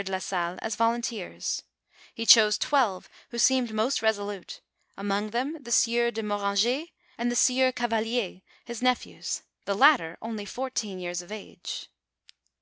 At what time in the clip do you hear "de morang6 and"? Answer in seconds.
6.10-7.30